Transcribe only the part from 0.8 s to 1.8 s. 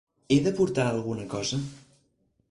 alguna cosa?